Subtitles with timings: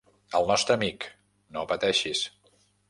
[0.39, 1.07] El nostre amic,
[1.57, 2.27] no pateixis!